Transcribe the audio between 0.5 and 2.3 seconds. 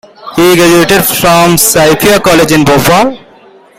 graduated from Saifiya